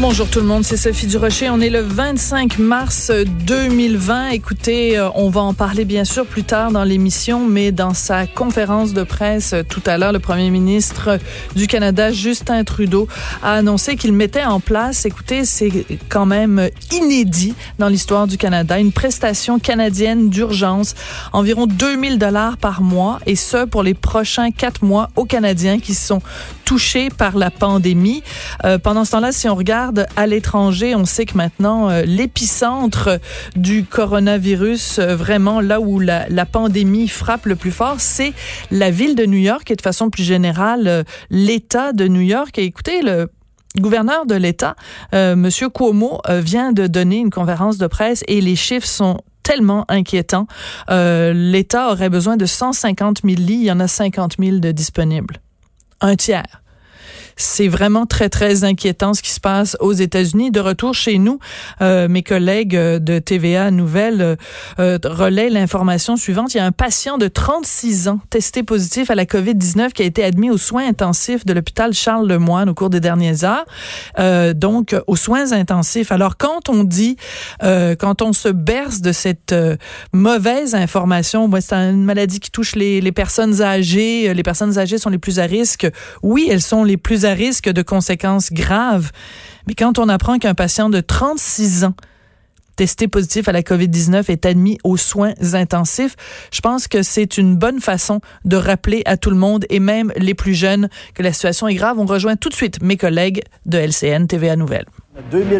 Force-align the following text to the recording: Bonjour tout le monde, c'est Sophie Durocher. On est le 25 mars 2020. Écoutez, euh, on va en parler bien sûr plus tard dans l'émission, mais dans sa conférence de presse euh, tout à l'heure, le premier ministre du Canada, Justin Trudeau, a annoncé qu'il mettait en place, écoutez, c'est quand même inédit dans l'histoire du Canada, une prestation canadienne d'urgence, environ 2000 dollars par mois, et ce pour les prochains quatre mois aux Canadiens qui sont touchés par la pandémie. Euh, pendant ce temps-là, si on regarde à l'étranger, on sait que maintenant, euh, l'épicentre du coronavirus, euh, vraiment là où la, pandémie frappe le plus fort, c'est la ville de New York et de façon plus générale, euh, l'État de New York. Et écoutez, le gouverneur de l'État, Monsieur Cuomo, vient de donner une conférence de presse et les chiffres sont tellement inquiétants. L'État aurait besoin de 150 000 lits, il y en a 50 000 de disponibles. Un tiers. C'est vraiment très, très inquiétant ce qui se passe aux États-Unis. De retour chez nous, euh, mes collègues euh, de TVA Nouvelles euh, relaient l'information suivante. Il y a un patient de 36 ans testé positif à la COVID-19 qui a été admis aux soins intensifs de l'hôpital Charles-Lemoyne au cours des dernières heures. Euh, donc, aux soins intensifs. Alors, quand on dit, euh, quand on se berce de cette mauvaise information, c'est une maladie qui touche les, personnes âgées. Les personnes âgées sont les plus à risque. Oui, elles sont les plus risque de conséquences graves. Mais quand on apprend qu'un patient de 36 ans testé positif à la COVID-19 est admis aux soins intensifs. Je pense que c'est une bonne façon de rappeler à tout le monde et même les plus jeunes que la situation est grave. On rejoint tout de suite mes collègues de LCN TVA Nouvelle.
Bonjour 0.00 0.30
tout 0.30 0.38
le 0.38 0.46
monde, 0.46 0.64
c'est 0.64 0.76
Sophie 0.76 1.08
Durocher. 1.08 1.50
On 1.50 1.60
est 1.60 1.70
le 1.70 1.80
25 1.80 2.60
mars 2.60 3.10
2020. 3.10 4.28
Écoutez, 4.28 4.96
euh, 4.96 5.08
on 5.16 5.28
va 5.28 5.40
en 5.40 5.54
parler 5.54 5.84
bien 5.84 6.04
sûr 6.04 6.24
plus 6.24 6.44
tard 6.44 6.70
dans 6.70 6.84
l'émission, 6.84 7.48
mais 7.48 7.72
dans 7.72 7.94
sa 7.94 8.28
conférence 8.28 8.92
de 8.94 9.02
presse 9.02 9.54
euh, 9.54 9.64
tout 9.68 9.82
à 9.86 9.98
l'heure, 9.98 10.12
le 10.12 10.20
premier 10.20 10.50
ministre 10.50 11.18
du 11.56 11.66
Canada, 11.66 12.12
Justin 12.12 12.62
Trudeau, 12.62 13.08
a 13.42 13.54
annoncé 13.54 13.96
qu'il 13.96 14.12
mettait 14.12 14.44
en 14.44 14.60
place, 14.60 15.04
écoutez, 15.04 15.44
c'est 15.44 15.84
quand 16.08 16.26
même 16.26 16.70
inédit 16.92 17.54
dans 17.80 17.88
l'histoire 17.88 18.28
du 18.28 18.38
Canada, 18.38 18.78
une 18.78 18.92
prestation 18.92 19.58
canadienne 19.58 20.30
d'urgence, 20.30 20.94
environ 21.32 21.66
2000 21.66 22.20
dollars 22.20 22.56
par 22.56 22.82
mois, 22.82 23.18
et 23.26 23.34
ce 23.34 23.64
pour 23.64 23.82
les 23.82 23.94
prochains 23.94 24.52
quatre 24.52 24.84
mois 24.84 25.10
aux 25.16 25.24
Canadiens 25.24 25.80
qui 25.80 25.94
sont 25.94 26.22
touchés 26.68 27.08
par 27.08 27.38
la 27.38 27.50
pandémie. 27.50 28.22
Euh, 28.64 28.78
pendant 28.78 29.06
ce 29.06 29.12
temps-là, 29.12 29.32
si 29.32 29.48
on 29.48 29.54
regarde 29.54 29.87
à 30.16 30.26
l'étranger, 30.26 30.94
on 30.94 31.04
sait 31.04 31.26
que 31.26 31.36
maintenant, 31.36 31.90
euh, 31.90 32.02
l'épicentre 32.02 33.18
du 33.56 33.84
coronavirus, 33.84 34.98
euh, 34.98 35.16
vraiment 35.16 35.60
là 35.60 35.80
où 35.80 36.00
la, 36.00 36.26
pandémie 36.46 37.08
frappe 37.08 37.46
le 37.46 37.56
plus 37.56 37.70
fort, 37.70 37.96
c'est 37.98 38.32
la 38.70 38.90
ville 38.90 39.14
de 39.14 39.26
New 39.26 39.38
York 39.38 39.70
et 39.70 39.76
de 39.76 39.82
façon 39.82 40.10
plus 40.10 40.22
générale, 40.22 40.88
euh, 40.88 41.02
l'État 41.30 41.92
de 41.92 42.08
New 42.08 42.20
York. 42.20 42.58
Et 42.58 42.64
écoutez, 42.64 43.02
le 43.02 43.28
gouverneur 43.78 44.26
de 44.26 44.34
l'État, 44.34 44.74
Monsieur 45.12 45.68
Cuomo, 45.68 46.20
vient 46.28 46.72
de 46.72 46.86
donner 46.86 47.18
une 47.18 47.30
conférence 47.30 47.78
de 47.78 47.86
presse 47.86 48.24
et 48.26 48.40
les 48.40 48.56
chiffres 48.56 48.86
sont 48.86 49.18
tellement 49.42 49.84
inquiétants. 49.88 50.46
L'État 50.88 51.92
aurait 51.92 52.08
besoin 52.08 52.36
de 52.36 52.46
150 52.46 53.20
000 53.24 53.36
lits, 53.36 53.54
il 53.54 53.64
y 53.64 53.70
en 53.70 53.78
a 53.78 53.86
50 53.86 54.36
000 54.40 54.58
de 54.58 54.72
disponibles. 54.72 55.36
Un 56.00 56.16
tiers. 56.16 56.62
C'est 57.38 57.68
vraiment 57.68 58.04
très, 58.04 58.28
très 58.28 58.64
inquiétant 58.64 59.14
ce 59.14 59.22
qui 59.22 59.30
se 59.30 59.40
passe 59.40 59.76
aux 59.80 59.92
États-Unis. 59.92 60.50
De 60.50 60.60
retour 60.60 60.92
chez 60.92 61.18
nous, 61.18 61.38
euh, 61.80 62.08
mes 62.08 62.22
collègues 62.22 62.76
euh, 62.76 62.98
de 62.98 63.20
TVA 63.20 63.70
Nouvelles 63.70 64.36
euh, 64.80 64.98
relaient 65.04 65.48
l'information 65.48 66.16
suivante. 66.16 66.52
Il 66.54 66.58
y 66.58 66.60
a 66.60 66.66
un 66.66 66.72
patient 66.72 67.16
de 67.16 67.28
36 67.28 68.08
ans 68.08 68.20
testé 68.28 68.64
positif 68.64 69.10
à 69.10 69.14
la 69.14 69.24
COVID-19 69.24 69.92
qui 69.92 70.02
a 70.02 70.04
été 70.04 70.24
admis 70.24 70.50
aux 70.50 70.58
soins 70.58 70.86
intensifs 70.86 71.46
de 71.46 71.52
l'hôpital 71.52 71.94
Charles-Lemoyne 71.94 72.68
au 72.68 72.74
cours 72.74 72.90
des 72.90 73.00
dernières 73.00 73.44
heures. 73.44 73.64
Euh, 74.18 74.52
donc, 74.52 74.96
aux 75.06 75.16
soins 75.16 75.52
intensifs. 75.52 76.10
Alors, 76.10 76.36
quand 76.36 76.68
on 76.68 76.82
dit, 76.82 77.16
euh, 77.62 77.94
quand 77.94 78.20
on 78.20 78.32
se 78.32 78.48
berce 78.48 79.00
de 79.00 79.12
cette 79.12 79.54
mauvaise 80.12 80.74
information, 80.74 81.48
c'est 81.60 81.74
une 81.74 82.04
maladie 82.04 82.40
qui 82.40 82.50
touche 82.50 82.74
les, 82.74 83.12
personnes 83.12 83.62
âgées. 83.62 84.34
Les 84.34 84.42
personnes 84.42 84.78
âgées 84.78 84.98
sont 84.98 85.10
les 85.10 85.18
plus 85.18 85.38
à 85.38 85.44
risque. 85.44 85.86
Oui, 86.22 86.48
elles 86.50 86.62
sont 86.62 86.82
les 86.82 86.96
plus 86.96 87.24
risque 87.34 87.68
de 87.68 87.82
conséquences 87.82 88.52
graves. 88.52 89.10
Mais 89.66 89.74
quand 89.74 89.98
on 89.98 90.08
apprend 90.08 90.38
qu'un 90.38 90.54
patient 90.54 90.88
de 90.90 91.00
36 91.00 91.84
ans 91.84 91.94
testé 92.78 93.08
positif 93.08 93.48
à 93.48 93.52
la 93.52 93.62
COVID-19 93.62 94.30
est 94.30 94.46
admis 94.46 94.78
aux 94.84 94.96
soins 94.96 95.34
intensifs. 95.52 96.14
Je 96.52 96.60
pense 96.60 96.86
que 96.86 97.02
c'est 97.02 97.36
une 97.36 97.56
bonne 97.56 97.80
façon 97.80 98.20
de 98.44 98.56
rappeler 98.56 99.02
à 99.04 99.16
tout 99.16 99.30
le 99.30 99.36
monde 99.36 99.66
et 99.68 99.80
même 99.80 100.12
les 100.16 100.34
plus 100.34 100.54
jeunes 100.54 100.88
que 101.14 101.24
la 101.24 101.32
situation 101.32 101.66
est 101.66 101.74
grave. 101.74 101.98
On 101.98 102.06
rejoint 102.06 102.36
tout 102.36 102.48
de 102.48 102.54
suite 102.54 102.80
mes 102.80 102.96
collègues 102.96 103.42
de 103.66 103.78
LCN 103.78 104.28
TVA 104.28 104.54
Nouvelle. 104.54 104.86